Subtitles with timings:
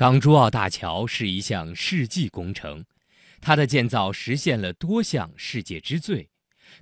[0.00, 2.86] 港珠澳大桥是一项世纪工程，
[3.38, 6.30] 它的建造实现了多项世界之最，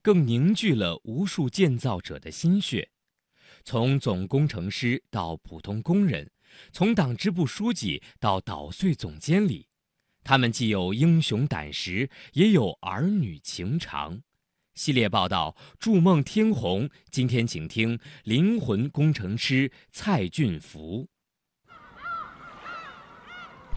[0.00, 2.90] 更凝聚了无数建造者的心血。
[3.64, 6.30] 从总工程师到普通工人，
[6.70, 9.66] 从党支部书记到捣碎总监理，
[10.22, 14.22] 他们既有英雄胆识，也有儿女情长。
[14.76, 21.08] 系列报道《筑梦天虹》，今天请听灵魂工程师蔡俊福。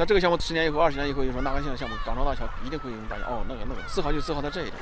[0.01, 4.73] 那这个项目十年以后、二十年以后，就说哪个项项目港珠澳大桥一定会有人发现哦，那个那个自豪就自豪在这一点。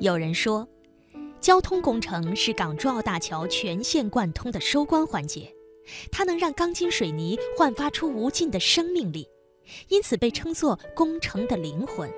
[0.00, 0.68] 有人说，
[1.38, 5.54] 交通工程是港珠澳大桥全线贯通的收官环节，
[6.10, 9.24] 它能让钢筋水泥焕发出无尽的生命力。
[9.86, 12.12] 因此被称作工程的灵魂。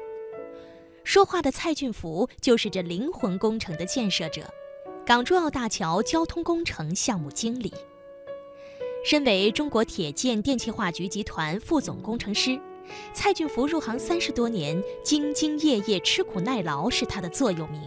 [1.05, 4.51] 说话的蔡俊福就是这灵魂工程的建设者，
[5.05, 7.71] 港珠澳大桥交通工程项目经理。
[9.03, 12.61] 身为中国铁建电气化局集团副总工程师，
[13.15, 17.81] 蔡俊福入行三十多年，兢兢业业、吃苦耐劳是他的座右铭。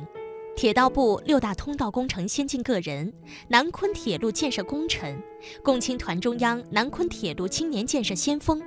[0.55, 3.13] 铁道部六大通道工程先进个人，
[3.47, 5.21] 南昆铁路建设功臣，
[5.63, 8.59] 共青团中央南昆铁路青年建设先锋。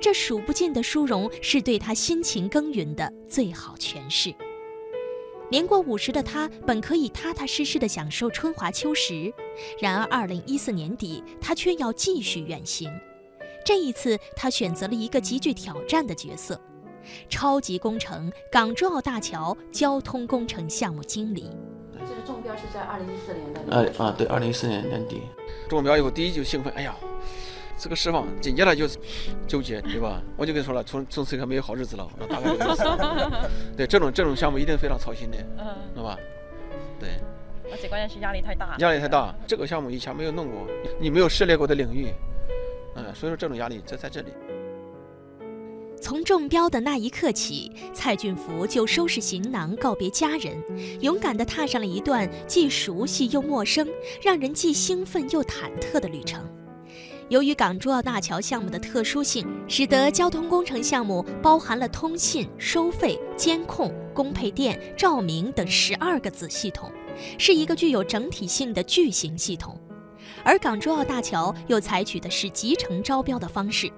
[0.00, 4.34] 这数不尽的殊荣是对他辛勤耕耘的最好诠释。
[5.54, 9.32] 年过五十的他本可以踏踏实实地享受春华秋实，
[9.80, 12.90] 然而二零一四年底，他却要继续远行。
[13.64, 16.60] 这一次，他选择了一个极具挑战的角色——
[17.30, 21.48] 超级工程港珠澳大桥交通工程项目经理。
[22.00, 23.60] 这个中标是在二零一四年的。
[23.70, 25.20] 呃啊，对，二零一四年年底
[25.68, 26.96] 中标以后，第一就兴奋，哎呀！
[27.76, 28.98] 这个释放，紧接着就是
[29.46, 30.22] 纠结，对吧？
[30.36, 32.84] 我就跟你说了，从从此以后没有好日子了，那大概这个意思。
[33.76, 36.18] 对，这种这种项目一定非常操心的，嗯，知道吧？
[36.98, 37.10] 对。
[37.72, 38.76] 而且关键是压力太大。
[38.78, 40.66] 压力太大，这个项目以前没有弄过，
[41.00, 42.12] 你没有涉猎过的领域，
[42.94, 44.28] 嗯，所以说这种压力就在这里。
[46.00, 50.62] 从中标的那一刻起，蔡俊福就收拾行囊，告别家人，
[51.00, 53.88] 勇敢地踏上了一段既熟悉又陌生、
[54.22, 56.46] 让人既兴奋又忐忑的旅程。
[57.30, 66.92] 由于港珠澳大桥项目的特殊性，使得交通工程项目包含了通信、收费、监控、供配电、照明等十二个子系统，
[67.38, 69.80] 是一个具有整体性的巨型系统。
[70.42, 73.90] 而港珠澳大桥又采取的是集成招标的方式，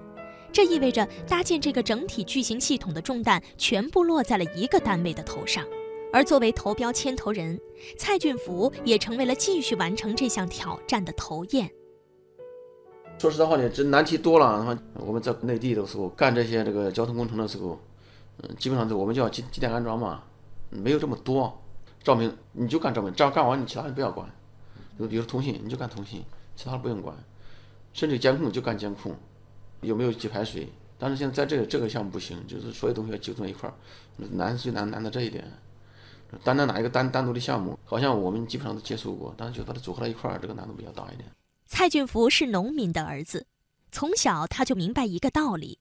[0.53, 5.65] 这意味着搭建这个整体巨型系统的重担全部落在了一个单位的头上。
[6.13, 7.59] 而作为投标牵头人，
[7.97, 11.69] 蔡俊福也成为了继续完成这项挑战的头雁。
[13.19, 14.77] 说实在话呢，这难题多了。
[14.93, 17.79] 我们在内地的时候干这些这个交通工程的时候，
[18.43, 20.21] 嗯，基本上就我们叫机机电安装嘛，
[20.69, 21.59] 没有这么多。
[22.03, 24.29] 照明你就干照明，这样干完你其他的不要管。
[24.99, 26.23] 就比如通信，你就干通信，
[26.55, 27.15] 其他的不用管。
[27.91, 29.15] 甚至监控就干监控，
[29.81, 30.71] 有没有积排水？
[30.99, 33.73] 但是现在在这个这个项目不行，就是所有东西要集中一块儿，
[34.31, 35.43] 难最难难在这一点。
[36.43, 41.27] 单单拿一个单单独的项目，好像我们基本上都接触过，但是就把它组合到一块儿，这个难度比较大一点。
[41.67, 43.45] 蔡俊福是农民的儿子，
[43.91, 45.79] 从小他就明白一个道理：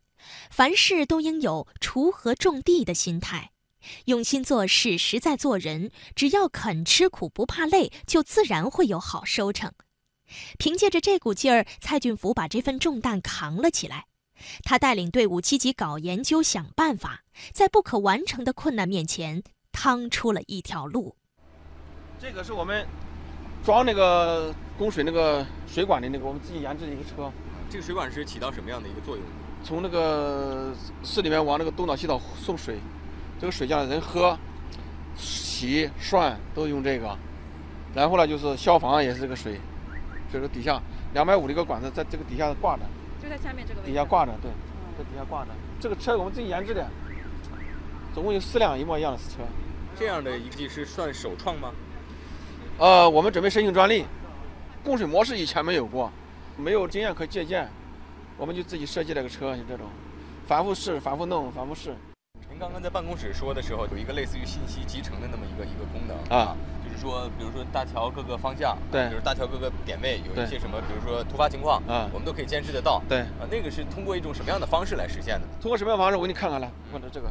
[0.50, 3.52] 凡事都应有锄禾种地的心态，
[4.06, 5.90] 用心做事，实在做人。
[6.16, 9.72] 只要肯吃苦不怕累，就自然会有好收成。
[10.58, 14.06] 凭借着这股劲儿，蔡俊福把这份重担扛了起来。
[14.64, 17.22] 他带领队伍积极搞研究、想办法，
[17.52, 21.16] 在不可完成的困难面前，趟出了一条路。
[22.20, 22.84] 这个是我们。
[23.64, 27.30] 装那个供水那个水管的那个，我们自己研制的一个车。
[27.68, 29.24] 这个水管是起到什么样的一个作用？
[29.64, 30.72] 从那个
[31.02, 32.76] 市里面往那个东岛西岛送水，
[33.40, 34.38] 这个水叫人喝、
[35.16, 37.16] 洗、涮都用这个。
[37.94, 39.58] 然后呢，就是消防也是这个水，
[40.32, 40.80] 就是底下
[41.14, 42.82] 两百五的一个管子，在这个底下挂着。
[43.20, 43.90] 就在下面这个位置。
[43.90, 44.50] 底下挂着，对，
[44.98, 45.50] 在底下挂着。
[45.80, 46.86] 这个车我们自己研制的，
[48.14, 49.42] 总共有四辆一模一样的车。
[49.98, 51.72] 这样的仪器是算首创吗？
[52.78, 54.04] 呃，我们准备申请专利，
[54.86, 56.08] 供水模式以前没有过，
[56.56, 57.68] 没有经验可借鉴，
[58.38, 59.84] 我们就自己设计了个车，就这种，
[60.46, 61.92] 反复试，反复弄，反复试。
[62.48, 75.48] 您刚刚在办公室说的时候，有一个类似于信息集成的那么一个一个功能啊，就是说，比如说大桥各个方向，对，就是大桥各个点位有一些什么，比如说突发情况啊，我们都可以监视得到，对，啊，那个是通过一种什么样的方式来实现的？
[75.60, 76.16] 通过什么样的方式？
[76.16, 77.28] 我给你看看来，或者这个，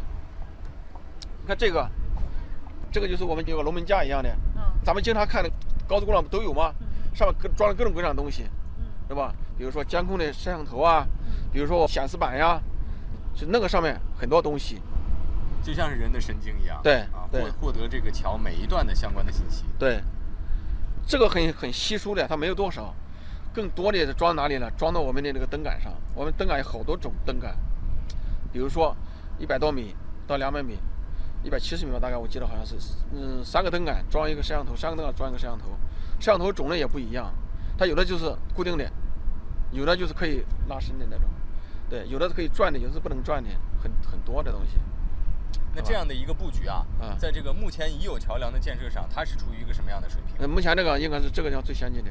[1.40, 1.90] 你看这个，
[2.92, 4.30] 这个就是我们有个龙门架一样的。
[4.84, 5.50] 咱们经常看的
[5.88, 6.72] 高速公路不都有吗？
[7.16, 8.46] 上面各装了各种各样的东西，
[9.08, 9.34] 对吧？
[9.58, 11.08] 比如说监控的摄像头啊，
[11.52, 12.62] 比如说显示板呀，
[13.34, 14.82] 就那个上面很多东西，
[15.64, 16.80] 就像是人的神经一样。
[16.84, 19.64] 对啊，获获得这个桥每一段的相关的信息。
[19.80, 20.04] 对，
[21.08, 22.94] 这个很很稀疏的，它没有多少。
[23.54, 24.70] 更多的装哪里呢？
[24.78, 25.94] 装到我们的那个灯杆上。
[26.14, 27.56] 我们灯杆有好多种灯杆，
[28.52, 28.94] 比如说
[29.40, 29.96] 一百多米
[30.28, 30.78] 到两百米，
[31.42, 32.76] 一百七十米吧，大概我记得好像是，
[33.14, 35.70] 嗯，三个灯杆装一个摄像头，三个灯杆装一个摄像头，
[36.20, 37.34] 摄像头种类也不一样，
[37.78, 38.92] 它有的就是固定的，
[39.72, 41.26] 有的就是可以拉伸的那种，
[41.90, 43.50] 对，有的是可以转的，有的是不能转的，
[43.82, 44.78] 很很多的东西。
[45.76, 50.36] 那这样的一个布局啊，啊在这个目前已有桥梁的建设上，它是处于一个什么样的水平？
[50.40, 52.10] 那，目前这个应该是这个地方最先进的。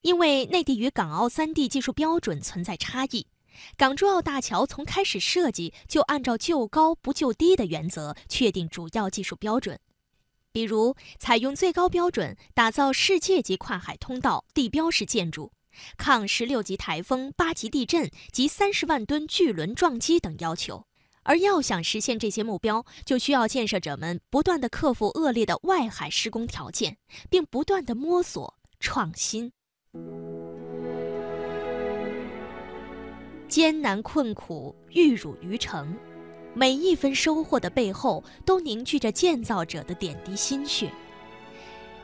[0.00, 3.24] 因为内地与港澳三地技术标准存在差异，
[3.76, 9.78] 港珠澳大桥从开始设计就按照就高不就低的原则确定主要技术标准，
[10.52, 15.52] 比如采用最高标准打造世界级跨海通道地标式建筑，
[15.96, 20.84] 抗十六级台风、八级地震及三十万吨巨轮撞击等要求。
[21.24, 26.98] 而要想实现这些目标，就需要建设者们不断地克服恶劣的外海施工条件，
[27.30, 29.52] 并不断地摸索创新。
[33.48, 35.96] 艰难困苦，玉汝于成，
[36.54, 40.90] 每一分收获的背后，都凝聚着建造者的点滴心血。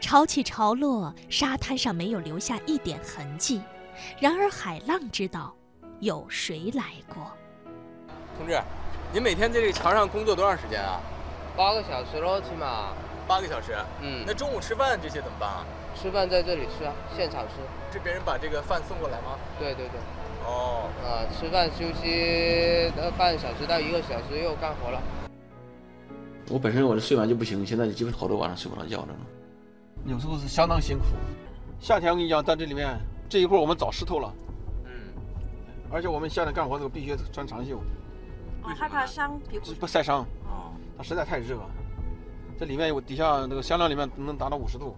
[0.00, 3.60] 潮起潮落，沙滩上没有留下一点痕迹，
[4.18, 5.54] 然而海浪知道，
[6.00, 7.30] 有谁来过。
[8.38, 8.58] 同志，
[9.12, 10.98] 您每天在这个桥上工作多长时间啊？
[11.54, 12.94] 八个小时喽，起码。
[13.26, 13.76] 八个小时。
[14.00, 15.66] 嗯，那中午吃饭这些怎么办啊？
[16.00, 17.56] 吃饭在这里吃啊，现场吃。
[17.92, 19.36] 是别人把这个饭送过来吗？
[19.58, 20.00] 对对对，
[20.48, 25.00] 哦，啊，吃饭休息呃半小时到一个小时又干活了。
[26.48, 29.08] 我本身我的睡眠就不行，现在基本好多晚上睡不着觉了。
[30.06, 31.04] 有时候是相当辛苦。
[31.78, 32.98] 夏天我跟你讲，在这里面
[33.28, 34.32] 这一会儿我们早湿透了，
[34.86, 34.90] 嗯，
[35.92, 37.76] 而且我们夏天干活的时候必须穿长袖，
[38.62, 39.74] 哦，害怕伤皮肤。
[39.74, 40.22] 不晒伤。
[40.46, 41.70] 哦，它实在太热了。
[42.58, 44.96] 这里面有底下那个香料里面能达到五十度。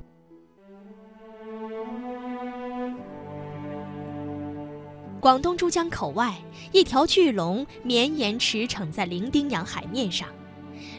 [5.20, 6.34] 广东珠江口外，
[6.72, 10.26] 一条巨龙绵延驰骋在伶仃洋海面上。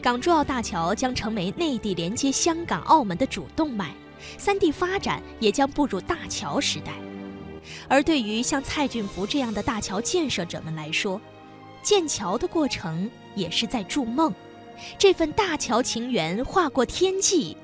[0.00, 3.92] 港珠澳大桥将成为内地连接香港、澳门的主动脉，
[4.38, 6.92] 三地发展也将步入大桥时代。
[7.88, 11.20] 而对于像蔡俊福这样的大桥建设者们来说，
[11.82, 14.32] 建桥的过程也是在筑梦。
[14.96, 17.56] 这份大桥情缘划过天际，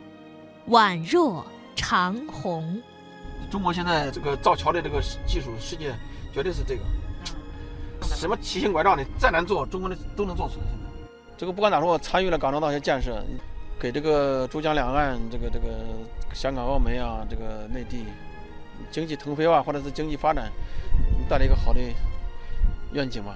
[0.71, 1.47] 宛若
[1.77, 2.83] 长虹。
[3.49, 5.95] 中国现在这个造桥的这个技术世界
[6.39, 6.83] 绝对是这个，
[8.15, 10.67] 什么奇形怪状的再难做，中国的都能做出来。
[10.67, 11.03] 现在，
[11.37, 13.21] 这个不管咋说，参与了港珠澳大桥建设，
[13.77, 15.67] 给这个珠江两岸这个这个
[16.33, 18.05] 香港、澳门啊，这个内地
[18.93, 20.49] 经济腾飞啊，或者是经济发展
[21.29, 21.81] 带来一个好的
[22.93, 23.35] 愿景吧。